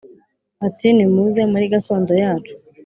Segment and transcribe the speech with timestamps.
[0.59, 2.53] bati “nimuze muri gakondo yacu